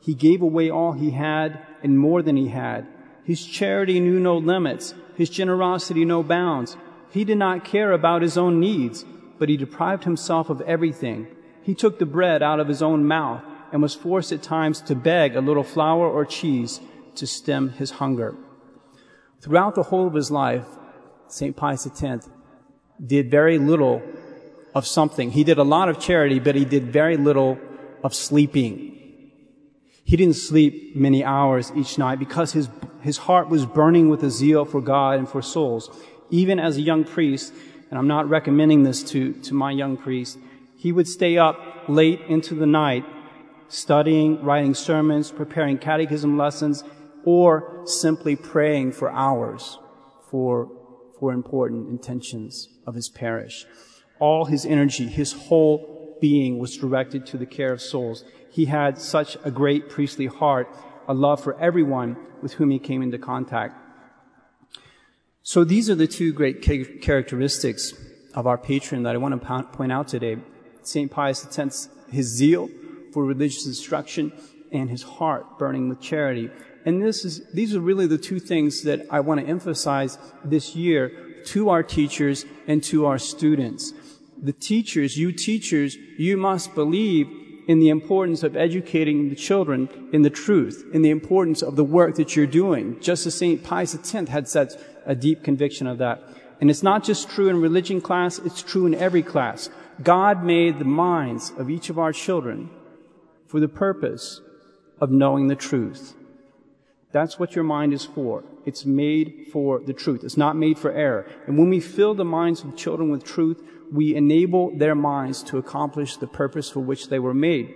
He 0.00 0.14
gave 0.14 0.42
away 0.42 0.70
all 0.70 0.92
he 0.92 1.10
had 1.10 1.64
and 1.82 1.98
more 1.98 2.22
than 2.22 2.36
he 2.36 2.48
had. 2.48 2.86
His 3.24 3.46
charity 3.46 4.00
knew 4.00 4.18
no 4.18 4.36
limits, 4.36 4.94
his 5.16 5.30
generosity 5.30 6.04
no 6.04 6.22
bounds. 6.22 6.76
He 7.10 7.24
did 7.24 7.38
not 7.38 7.64
care 7.64 7.92
about 7.92 8.22
his 8.22 8.36
own 8.36 8.58
needs, 8.58 9.04
but 9.38 9.48
he 9.48 9.56
deprived 9.56 10.04
himself 10.04 10.50
of 10.50 10.60
everything. 10.62 11.26
He 11.62 11.74
took 11.74 11.98
the 11.98 12.06
bread 12.06 12.42
out 12.42 12.60
of 12.60 12.68
his 12.68 12.82
own 12.82 13.04
mouth 13.04 13.42
and 13.70 13.80
was 13.80 13.94
forced 13.94 14.32
at 14.32 14.42
times 14.42 14.80
to 14.82 14.94
beg 14.94 15.36
a 15.36 15.40
little 15.40 15.62
flour 15.62 16.08
or 16.08 16.24
cheese 16.24 16.80
to 17.16 17.26
stem 17.26 17.70
his 17.70 17.92
hunger. 17.92 18.34
Throughout 19.40 19.74
the 19.74 19.84
whole 19.84 20.06
of 20.06 20.14
his 20.14 20.30
life, 20.30 20.66
St. 21.28 21.56
Pius 21.56 21.86
X 21.86 22.28
did 23.04 23.30
very 23.30 23.58
little 23.58 24.02
of 24.74 24.86
something. 24.86 25.30
He 25.32 25.44
did 25.44 25.58
a 25.58 25.64
lot 25.64 25.88
of 25.88 25.98
charity, 25.98 26.38
but 26.38 26.54
he 26.54 26.64
did 26.64 26.92
very 26.92 27.16
little 27.16 27.58
of 28.04 28.14
sleeping. 28.14 28.92
He 30.04 30.16
didn't 30.16 30.36
sleep 30.36 30.96
many 30.96 31.24
hours 31.24 31.72
each 31.76 31.98
night 31.98 32.18
because 32.18 32.52
his, 32.52 32.68
his 33.00 33.18
heart 33.18 33.48
was 33.48 33.66
burning 33.66 34.08
with 34.08 34.22
a 34.22 34.30
zeal 34.30 34.64
for 34.64 34.80
God 34.80 35.18
and 35.18 35.28
for 35.28 35.42
souls. 35.42 35.90
Even 36.30 36.58
as 36.58 36.76
a 36.76 36.80
young 36.80 37.04
priest, 37.04 37.52
and 37.90 37.98
I'm 37.98 38.08
not 38.08 38.28
recommending 38.28 38.82
this 38.82 39.02
to, 39.10 39.32
to 39.32 39.54
my 39.54 39.70
young 39.70 39.96
priest, 39.96 40.38
he 40.76 40.92
would 40.92 41.06
stay 41.06 41.38
up 41.38 41.58
late 41.88 42.20
into 42.28 42.54
the 42.54 42.66
night 42.66 43.04
studying, 43.68 44.42
writing 44.44 44.74
sermons, 44.74 45.30
preparing 45.30 45.78
catechism 45.78 46.36
lessons, 46.36 46.84
or 47.24 47.82
simply 47.84 48.36
praying 48.36 48.92
for 48.92 49.10
hours 49.10 49.78
for, 50.30 50.70
for 51.18 51.32
important 51.32 51.88
intentions 51.88 52.68
of 52.86 52.94
his 52.94 53.08
parish. 53.08 53.66
All 54.18 54.46
his 54.46 54.64
energy, 54.64 55.06
his 55.06 55.32
whole 55.32 56.16
being 56.20 56.58
was 56.58 56.76
directed 56.76 57.26
to 57.26 57.36
the 57.36 57.46
care 57.46 57.72
of 57.72 57.80
souls. 57.80 58.24
He 58.50 58.66
had 58.66 58.98
such 58.98 59.36
a 59.44 59.50
great 59.50 59.88
priestly 59.88 60.26
heart, 60.26 60.68
a 61.08 61.14
love 61.14 61.42
for 61.42 61.58
everyone 61.58 62.16
with 62.40 62.54
whom 62.54 62.70
he 62.70 62.78
came 62.78 63.02
into 63.02 63.18
contact. 63.18 63.76
So 65.42 65.64
these 65.64 65.90
are 65.90 65.96
the 65.96 66.06
two 66.06 66.32
great 66.32 66.62
characteristics 66.62 67.94
of 68.34 68.46
our 68.46 68.56
patron 68.56 69.02
that 69.02 69.14
I 69.14 69.18
want 69.18 69.40
to 69.40 69.62
point 69.72 69.92
out 69.92 70.08
today. 70.08 70.36
St. 70.82 71.10
Pius 71.10 71.58
X, 71.58 71.88
his 72.10 72.26
zeal 72.26 72.68
for 73.12 73.24
religious 73.24 73.66
instruction 73.66 74.32
and 74.70 74.88
his 74.88 75.02
heart 75.02 75.58
burning 75.58 75.88
with 75.88 76.00
charity. 76.00 76.50
And 76.84 77.02
this 77.02 77.24
is, 77.24 77.42
these 77.52 77.74
are 77.74 77.80
really 77.80 78.06
the 78.06 78.18
two 78.18 78.40
things 78.40 78.82
that 78.82 79.06
I 79.10 79.20
want 79.20 79.40
to 79.40 79.46
emphasize 79.46 80.18
this 80.44 80.74
year 80.74 81.10
to 81.46 81.70
our 81.70 81.82
teachers 81.82 82.44
and 82.66 82.82
to 82.84 83.06
our 83.06 83.18
students. 83.18 83.92
The 84.40 84.52
teachers, 84.52 85.16
you 85.16 85.32
teachers, 85.32 85.96
you 86.18 86.36
must 86.36 86.74
believe 86.74 87.28
in 87.68 87.78
the 87.78 87.90
importance 87.90 88.42
of 88.42 88.56
educating 88.56 89.28
the 89.28 89.36
children 89.36 89.88
in 90.12 90.22
the 90.22 90.30
truth, 90.30 90.84
in 90.92 91.02
the 91.02 91.10
importance 91.10 91.62
of 91.62 91.76
the 91.76 91.84
work 91.84 92.16
that 92.16 92.34
you're 92.34 92.46
doing. 92.46 92.98
Just 93.00 93.26
as 93.26 93.34
St. 93.36 93.62
Pius 93.62 93.94
X 93.94 94.28
had 94.28 94.48
such 94.48 94.72
a 95.06 95.14
deep 95.14 95.44
conviction 95.44 95.86
of 95.86 95.98
that. 95.98 96.22
And 96.60 96.70
it's 96.70 96.82
not 96.82 97.04
just 97.04 97.30
true 97.30 97.48
in 97.48 97.60
religion 97.60 98.00
class, 98.00 98.38
it's 98.38 98.62
true 98.62 98.86
in 98.86 98.94
every 98.94 99.22
class. 99.22 99.68
God 100.02 100.44
made 100.44 100.78
the 100.78 100.84
minds 100.84 101.52
of 101.56 101.70
each 101.70 101.90
of 101.90 101.98
our 101.98 102.12
children 102.12 102.70
for 103.46 103.60
the 103.60 103.68
purpose 103.68 104.40
of 105.00 105.10
knowing 105.10 105.48
the 105.48 105.56
truth. 105.56 106.14
That's 107.12 107.38
what 107.38 107.54
your 107.54 107.64
mind 107.64 107.92
is 107.92 108.06
for. 108.06 108.42
It's 108.64 108.86
made 108.86 109.48
for 109.52 109.80
the 109.80 109.92
truth. 109.92 110.24
It's 110.24 110.38
not 110.38 110.56
made 110.56 110.78
for 110.78 110.90
error. 110.90 111.26
And 111.46 111.58
when 111.58 111.68
we 111.68 111.78
fill 111.78 112.14
the 112.14 112.24
minds 112.24 112.62
of 112.62 112.74
children 112.74 113.10
with 113.10 113.22
truth, 113.22 113.62
we 113.92 114.14
enable 114.14 114.76
their 114.76 114.94
minds 114.94 115.42
to 115.44 115.58
accomplish 115.58 116.16
the 116.16 116.26
purpose 116.26 116.70
for 116.70 116.80
which 116.80 117.08
they 117.08 117.18
were 117.18 117.34
made. 117.34 117.74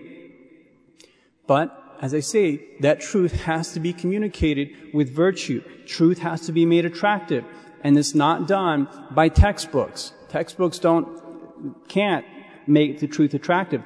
But, 1.46 1.98
as 2.00 2.14
I 2.14 2.20
say, 2.20 2.62
that 2.80 3.00
truth 3.00 3.32
has 3.42 3.72
to 3.74 3.80
be 3.80 3.92
communicated 3.92 4.94
with 4.94 5.14
virtue. 5.14 5.62
Truth 5.86 6.18
has 6.20 6.46
to 6.46 6.52
be 6.52 6.64
made 6.64 6.86
attractive. 6.86 7.44
And 7.84 7.98
it's 7.98 8.14
not 8.14 8.48
done 8.48 8.88
by 9.10 9.28
textbooks. 9.28 10.12
Textbooks 10.30 10.78
don't, 10.78 11.86
can't 11.88 12.24
make 12.66 13.00
the 13.00 13.06
truth 13.06 13.34
attractive. 13.34 13.82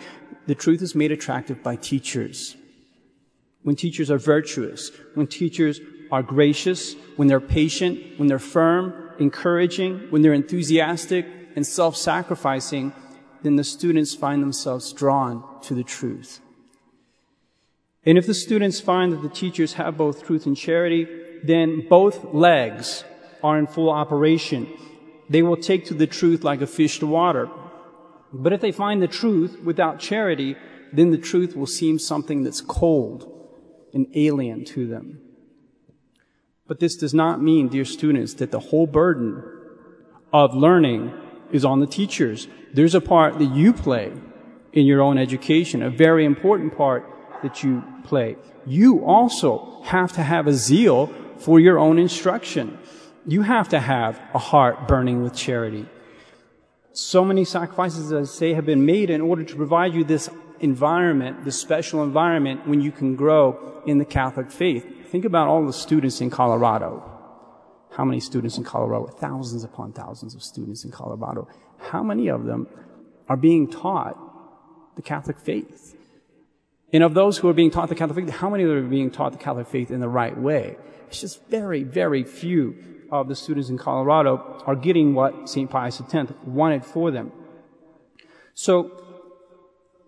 The 0.47 0.55
truth 0.55 0.81
is 0.81 0.95
made 0.95 1.11
attractive 1.11 1.63
by 1.63 1.75
teachers 1.77 2.57
when 3.63 3.77
teachers 3.77 4.11
are 4.11 4.19
virtuous, 4.19 4.91
when 5.15 5.27
teachers 5.27 5.81
are 6.11 6.23
gracious, 6.23 6.95
when 7.17 7.29
they're 7.29 7.41
patient, 7.41 8.19
when 8.19 8.29
they're 8.29 8.39
firm, 8.39 9.11
encouraging, 9.19 10.07
when 10.11 10.23
they're 10.23 10.33
enthusiastic 10.33 11.27
and 11.57 11.67
self-sacrificing, 11.67 12.93
then 13.43 13.57
the 13.57 13.65
students 13.65 14.15
find 14.15 14.43
themselves 14.43 14.93
drawn 14.93 15.45
to 15.63 15.75
the 15.75 15.85
truth. 15.85 16.41
And 18.05 18.17
if 18.17 18.27
the 18.27 18.35
students 18.35 18.81
find 18.81 19.13
that 19.13 19.23
the 19.23 19.29
teachers 19.29 19.75
have 19.75 19.97
both 19.97 20.25
truth 20.25 20.47
and 20.47 20.57
charity, 20.57 21.07
then 21.45 21.87
both 21.89 22.33
legs 22.33 23.05
are 23.43 23.59
in 23.59 23.67
full 23.67 23.91
operation. 23.91 24.67
They 25.29 25.43
will 25.43 25.57
take 25.57 25.85
to 25.87 25.95
the 25.95 26.07
truth 26.07 26.43
like 26.43 26.61
a 26.61 26.67
fish 26.67 26.99
to 27.01 27.07
water. 27.07 27.51
But 28.33 28.53
if 28.53 28.61
they 28.61 28.73
find 28.73 29.03
the 29.03 29.09
truth 29.09 29.61
without 29.63 29.99
charity, 29.99 30.57
then 30.93 31.11
the 31.11 31.19
truth 31.19 31.55
will 31.57 31.67
seem 31.67 31.99
something 31.99 32.43
that's 32.43 32.61
cold 32.61 33.40
and 33.93 34.07
alien 34.15 34.65
to 34.67 34.87
them. 34.87 35.21
But 36.67 36.79
this 36.79 36.97
does 36.97 37.13
not 37.13 37.43
mean, 37.43 37.69
dear 37.69 37.85
students, 37.85 38.35
that 38.35 38.53
the 38.53 38.61
whole 38.61 38.87
burden 38.87 39.43
of 40.33 40.55
learning 40.55 41.13
is 41.51 41.65
on 41.65 41.81
the 41.81 41.87
teachers. 41.87 42.47
There's 42.73 42.95
a 42.95 43.01
part 43.01 43.39
that 43.39 43.53
you 43.55 43.73
play 43.73 44.13
in 44.73 44.87
your 44.87 45.03
own 45.03 45.19
education, 45.19 45.83
a 45.83 45.91
very 45.91 46.25
important 46.25 46.77
part 46.77 47.05
that 47.43 47.65
you 47.65 47.83
play. 48.05 48.37
You 48.67 49.05
also 49.05 49.83
have 49.85 50.13
to 50.13 50.23
have 50.23 50.47
a 50.47 50.53
zeal 50.53 51.09
for 51.39 51.59
your 51.59 51.79
own 51.79 51.99
instruction. 51.99 52.79
You 53.27 53.43
have 53.43 53.69
to 53.71 53.81
have 53.81 54.21
a 54.35 54.39
heart 54.39 54.87
burning 54.87 55.23
with 55.23 55.35
charity. 55.35 55.87
So 56.93 57.25
many 57.25 57.45
sacrifices, 57.45 58.13
as 58.13 58.29
I 58.29 58.33
say, 58.33 58.55
have 58.55 58.67
been 58.67 58.85
made 58.85 59.11
in 59.11 59.21
order 59.21 59.43
to 59.43 59.57
provide 59.57 59.95
you 59.95 60.05
this 60.05 60.29
environment, 60.61 61.45
the 61.45 61.53
special 61.53 62.03
environment 62.03 62.67
when 62.67 62.81
you 62.81 62.93
can 62.93 63.17
grow 63.17 63.83
in 63.87 63.99
the 63.99 64.05
Catholic 64.05 64.51
faith. 64.51 65.11
Think 65.11 65.25
about 65.25 65.49
all 65.49 65.67
the 65.67 65.73
students 65.73 66.21
in 66.21 66.31
Colorado. 66.31 67.07
How 67.93 68.05
many 68.05 68.21
students 68.21 68.57
in 68.57 68.65
Colorado? 68.65 69.07
Thousands 69.07 69.65
upon 69.65 69.93
thousands 69.93 70.35
of 70.35 70.43
students 70.43 70.85
in 70.85 70.91
Colorado. 70.91 71.49
How 71.79 72.03
many 72.03 72.29
of 72.29 72.45
them 72.45 72.69
are 73.29 73.37
being 73.37 73.71
taught 73.71 74.17
the 74.97 75.03
Catholic 75.03 75.39
faith. 75.39 75.97
And 76.93 77.03
of 77.03 77.15
those 77.15 77.39
who 77.39 77.49
are 77.49 77.55
being 77.55 77.71
taught 77.71 77.89
the 77.89 77.95
Catholic 77.95 78.27
faith, 78.27 78.35
how 78.35 78.51
many 78.51 78.65
of 78.65 78.71
them 78.71 78.85
are 78.85 78.89
being 78.89 79.11
taught 79.11 79.33
the 79.33 79.39
Catholic 79.39 79.69
faith 79.69 79.91
in 79.91 80.01
the 80.01 80.09
right 80.09 80.37
way? 80.37 80.77
It's 81.09 81.21
just 81.21 81.47
very, 81.49 81.83
very 81.83 82.25
few 82.25 83.07
of 83.11 83.29
the 83.29 83.35
students 83.35 83.71
in 83.71 83.79
Colorado 83.79 84.63
are 84.67 84.77
getting 84.77 85.15
what 85.15 85.49
St. 85.49 85.71
Pius 85.71 86.01
X 86.01 86.33
wanted 86.45 86.85
for 86.85 87.11
them. 87.11 87.33
So, 88.55 88.91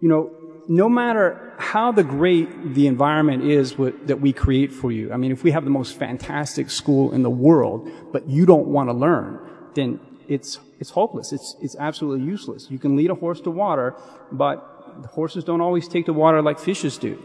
you 0.00 0.08
know, 0.08 0.34
no 0.68 0.88
matter 0.88 1.52
how 1.58 1.92
the 1.92 2.04
great 2.04 2.74
the 2.74 2.86
environment 2.86 3.44
is 3.44 3.74
that 3.76 4.20
we 4.20 4.32
create 4.32 4.72
for 4.72 4.92
you, 4.92 5.12
I 5.12 5.16
mean, 5.16 5.32
if 5.32 5.42
we 5.42 5.50
have 5.50 5.64
the 5.64 5.70
most 5.70 5.96
fantastic 5.96 6.70
school 6.70 7.12
in 7.12 7.22
the 7.22 7.30
world, 7.30 7.90
but 8.12 8.28
you 8.28 8.46
don't 8.46 8.68
want 8.68 8.88
to 8.88 8.92
learn, 8.92 9.38
then 9.74 10.00
it's, 10.28 10.60
it's 10.78 10.90
hopeless. 10.90 11.32
It's, 11.32 11.56
it's 11.60 11.76
absolutely 11.76 12.26
useless. 12.26 12.68
You 12.70 12.78
can 12.78 12.96
lead 12.96 13.10
a 13.10 13.14
horse 13.14 13.40
to 13.42 13.50
water, 13.50 13.94
but 14.30 15.02
the 15.02 15.08
horses 15.08 15.44
don't 15.44 15.60
always 15.60 15.88
take 15.88 16.06
the 16.06 16.12
water 16.12 16.42
like 16.42 16.58
fishes 16.58 16.98
do. 16.98 17.22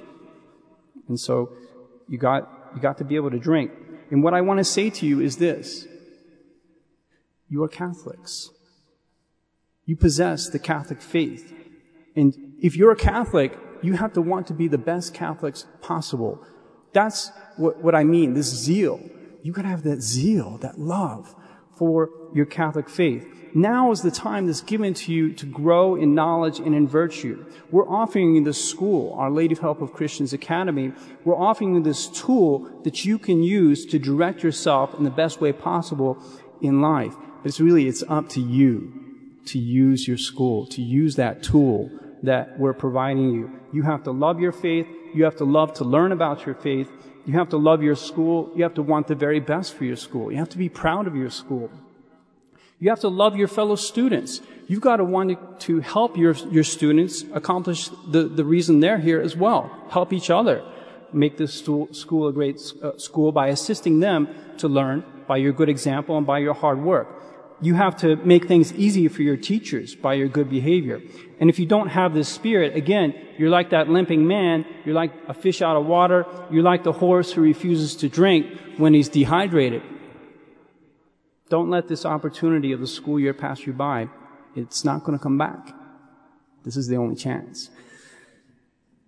And 1.08 1.20
so 1.20 1.52
you 2.08 2.18
got, 2.18 2.72
you 2.76 2.82
got 2.82 2.98
to 2.98 3.04
be 3.04 3.16
able 3.16 3.32
to 3.32 3.40
drink. 3.40 3.72
And 4.12 4.24
what 4.24 4.34
I 4.34 4.42
want 4.42 4.60
to 4.60 4.64
say 4.64 4.90
to 4.90 5.06
you 5.06 5.22
is 5.22 5.38
this. 5.38 5.86
You 7.50 7.64
are 7.64 7.68
Catholics. 7.68 8.50
You 9.86 9.96
possess 9.96 10.50
the 10.50 10.60
Catholic 10.60 11.02
faith. 11.02 11.54
And 12.18 12.56
if 12.60 12.76
you're 12.76 12.92
a 12.92 12.96
Catholic, 12.98 13.58
you 13.84 13.94
have 13.94 14.14
to 14.14 14.22
want 14.22 14.48
to 14.48 14.54
be 14.54 14.68
the 14.68 14.78
best 14.78 15.14
Catholics 15.14 15.68
possible. 15.82 16.44
That's 16.92 17.32
what, 17.58 17.78
what 17.84 17.94
I 17.94 18.04
mean, 18.04 18.34
this 18.34 18.48
zeal. 18.48 19.00
You 19.44 19.54
gotta 19.54 19.68
have 19.68 19.84
that 19.84 20.02
zeal, 20.02 20.58
that 20.58 20.80
love 20.80 21.36
for 21.78 22.10
your 22.34 22.48
Catholic 22.48 22.90
faith. 22.90 23.26
Now 23.54 23.92
is 23.92 24.02
the 24.02 24.12
time 24.12 24.48
that's 24.48 24.62
given 24.62 24.96
to 24.96 25.14
you 25.14 25.32
to 25.34 25.46
grow 25.46 25.96
in 25.96 26.16
knowledge 26.16 26.60
and 26.60 26.74
in 26.74 26.88
virtue. 26.88 27.46
We're 27.72 27.88
offering 27.88 28.36
you 28.36 28.44
this 28.44 28.68
school, 28.68 29.14
Our 29.14 29.30
Lady 29.30 29.54
of 29.54 29.60
Help 29.60 29.82
of 29.82 29.94
Christians 29.94 30.34
Academy. 30.34 30.94
We're 31.24 31.38
offering 31.38 31.76
you 31.76 31.84
this 31.84 32.08
tool 32.08 32.82
that 32.84 33.06
you 33.06 33.20
can 33.20 33.44
use 33.44 33.86
to 33.88 34.00
direct 34.00 34.44
yourself 34.44 34.96
in 34.96 35.04
the 35.04 35.12
best 35.12 35.40
way 35.40 35.54
possible 35.54 36.18
in 36.62 36.82
life. 36.82 37.16
But 37.42 37.50
it's 37.50 37.60
really, 37.60 37.88
it's 37.88 38.04
up 38.10 38.28
to 38.30 38.42
you 38.42 38.94
to 39.46 39.60
use 39.60 40.08
your 40.08 40.18
school, 40.18 40.66
to 40.68 40.82
use 40.82 41.16
that 41.16 41.44
tool 41.44 41.90
that 42.24 42.60
we're 42.60 42.74
providing 42.74 43.32
you. 43.32 43.60
You 43.72 43.84
have 43.84 44.04
to 44.04 44.12
love 44.12 44.40
your 44.40 44.52
faith. 44.52 44.88
You 45.14 45.24
have 45.24 45.36
to 45.38 45.46
love 45.46 45.74
to 45.76 45.84
learn 45.84 46.12
about 46.12 46.46
your 46.46 46.56
faith. 46.56 46.90
You 47.26 47.34
have 47.34 47.50
to 47.50 47.58
love 47.58 47.84
your 47.84 47.96
school. 47.96 48.52
You 48.56 48.64
have 48.64 48.76
to 48.76 48.82
want 48.82 49.08
the 49.08 49.16
very 49.16 49.40
best 49.40 49.74
for 49.74 49.84
your 49.84 49.96
school. 49.96 50.32
You 50.32 50.38
have 50.38 50.50
to 50.50 50.58
be 50.58 50.70
proud 50.70 51.08
of 51.08 51.16
your 51.16 51.30
school. 51.30 51.70
You 52.80 52.90
have 52.90 53.00
to 53.02 53.10
love 53.10 53.36
your 53.36 53.48
fellow 53.48 53.76
students. 53.76 54.42
You've 54.68 54.82
got 54.82 54.98
to 54.98 55.04
want 55.04 55.60
to 55.62 55.80
help 55.80 56.18
your, 56.18 56.34
your 56.52 56.64
students 56.64 57.24
accomplish 57.34 57.90
the, 58.08 58.24
the 58.24 58.46
reason 58.46 58.80
they're 58.80 59.00
here 59.00 59.20
as 59.20 59.36
well. 59.36 59.72
Help 59.90 60.14
each 60.14 60.30
other. 60.30 60.64
Make 61.12 61.38
this 61.38 61.54
school 61.54 62.28
a 62.28 62.34
great 62.34 62.62
uh, 62.84 62.98
school 62.98 63.32
by 63.32 63.48
assisting 63.48 64.00
them 64.00 64.28
to 64.58 64.68
learn 64.68 65.04
by 65.28 65.38
your 65.38 65.54
good 65.54 65.70
example 65.70 66.18
and 66.18 66.28
by 66.28 66.40
your 66.40 66.54
hard 66.54 66.82
work. 66.82 67.08
You 67.60 67.74
have 67.74 67.98
to 67.98 68.16
make 68.18 68.48
things 68.48 68.72
easy 68.74 69.08
for 69.08 69.24
your 69.24 69.38
teachers 69.38 69.96
by 69.96 70.14
your 70.14 70.28
good 70.28 70.50
behavior. 70.50 71.02
And 71.40 71.50
if 71.50 71.58
you 71.58 71.66
don't 71.66 71.90
have 71.90 72.14
this 72.14 72.30
spirit, 72.30 72.76
again, 72.76 73.16
you're 73.38 73.50
like 73.50 73.72
that 73.72 73.90
limping 73.90 74.28
man. 74.28 74.66
You're 74.86 74.96
like 74.96 75.12
a 75.28 75.34
fish 75.34 75.62
out 75.62 75.76
of 75.76 75.86
water. 75.86 76.26
You're 76.52 76.64
like 76.64 76.84
the 76.84 76.92
horse 76.92 77.32
who 77.32 77.42
refuses 77.42 77.96
to 77.98 78.10
drink 78.10 78.46
when 78.78 78.94
he's 78.94 79.10
dehydrated. 79.10 79.82
Don't 81.50 81.70
let 81.70 81.88
this 81.88 82.06
opportunity 82.06 82.74
of 82.74 82.80
the 82.80 82.88
school 82.88 83.20
year 83.20 83.34
pass 83.34 83.66
you 83.66 83.74
by. 83.74 84.10
It's 84.56 84.84
not 84.84 85.04
going 85.04 85.18
to 85.18 85.24
come 85.24 85.38
back. 85.38 85.74
This 86.64 86.78
is 86.78 86.88
the 86.88 86.98
only 86.98 87.16
chance. 87.16 87.70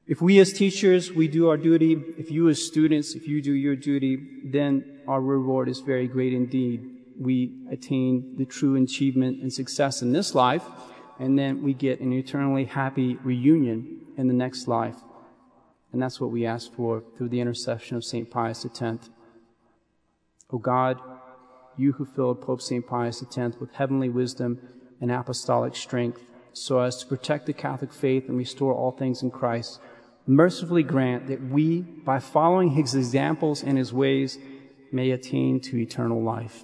If 0.08 0.22
we 0.22 0.39
as 0.39 0.53
teachers, 0.53 1.12
we 1.12 1.27
do 1.27 1.50
our 1.50 1.58
duty, 1.58 2.01
if 2.18 2.31
you 2.31 2.50
as 2.50 2.66
students, 2.66 3.14
if 3.14 3.27
you 3.27 3.44
do 3.44 3.53
your 3.53 3.75
duty, 3.75 4.42
then 4.44 5.01
our 5.07 5.22
reward 5.22 5.70
is 5.70 5.81
very 5.81 6.07
great 6.07 6.33
indeed. 6.33 6.99
We 7.20 7.53
attain 7.70 8.36
the 8.38 8.46
true 8.46 8.82
achievement 8.82 9.42
and 9.42 9.51
success 9.51 10.01
in 10.01 10.14
this 10.14 10.34
life, 10.34 10.64
and 11.20 11.38
then 11.38 11.62
we 11.62 11.74
get 11.74 12.00
an 12.00 12.14
eternally 12.14 12.66
happy 12.66 13.16
reunion 13.16 14.05
in 14.16 14.27
the 14.27 14.34
next 14.34 14.68
life. 14.68 14.96
And 15.92 16.01
that's 16.01 16.22
what 16.22 16.32
we 16.32 16.46
ask 16.46 16.72
for 16.72 17.03
through 17.18 17.29
the 17.29 17.42
intercession 17.42 17.98
of 17.98 18.05
St. 18.05 18.32
Pius 18.32 18.66
X. 18.66 19.10
O 20.51 20.58
God, 20.58 21.00
you 21.77 21.94
who 21.94 22.05
filled 22.05 22.42
Pope 22.42 22.62
St. 22.62 22.86
Pius 22.88 23.22
X 23.22 23.60
with 23.60 23.74
heavenly 23.74 24.10
wisdom 24.10 24.60
and 25.01 25.12
apostolic 25.12 25.75
strength, 25.75 26.22
so 26.53 26.79
as 26.79 26.98
to 26.98 27.05
protect 27.05 27.46
the 27.46 27.53
Catholic 27.53 27.94
faith 27.94 28.27
and 28.27 28.38
restore 28.38 28.74
all 28.74 28.92
things 28.92 29.22
in 29.22 29.32
Christ, 29.32 29.79
mercifully 30.25 30.84
grant 30.84 31.27
that 31.27 31.42
we, 31.42 31.82
by 31.82 32.20
following 32.20 32.72
his 32.72 32.96
examples 32.96 33.64
and 33.64 33.77
his 33.77 33.92
ways, 33.92 34.38
may 34.92 35.12
attain 35.12 35.60
to 35.62 35.77
eternal 35.77 36.22
life. 36.22 36.64